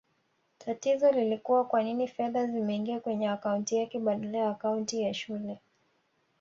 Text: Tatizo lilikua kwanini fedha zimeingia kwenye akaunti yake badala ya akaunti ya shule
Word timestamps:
Tatizo 0.57 1.11
lilikua 1.11 1.65
kwanini 1.65 2.07
fedha 2.07 2.47
zimeingia 2.47 2.99
kwenye 2.99 3.29
akaunti 3.29 3.75
yake 3.77 3.99
badala 3.99 4.37
ya 4.37 4.49
akaunti 4.49 5.01
ya 5.01 5.13
shule 5.13 5.61